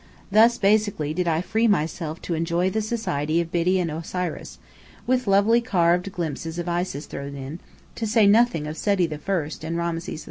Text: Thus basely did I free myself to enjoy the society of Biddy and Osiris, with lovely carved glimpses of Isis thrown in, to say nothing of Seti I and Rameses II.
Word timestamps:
Thus 0.31 0.57
basely 0.57 1.13
did 1.13 1.27
I 1.27 1.41
free 1.41 1.67
myself 1.67 2.19
to 2.23 2.33
enjoy 2.33 2.71
the 2.71 2.81
society 2.81 3.39
of 3.39 3.51
Biddy 3.51 3.79
and 3.79 3.91
Osiris, 3.91 4.57
with 5.05 5.27
lovely 5.27 5.61
carved 5.61 6.11
glimpses 6.11 6.57
of 6.57 6.67
Isis 6.67 7.05
thrown 7.05 7.35
in, 7.35 7.59
to 7.97 8.07
say 8.07 8.25
nothing 8.25 8.65
of 8.65 8.77
Seti 8.77 9.07
I 9.07 9.49
and 9.61 9.77
Rameses 9.77 10.09
II. 10.09 10.19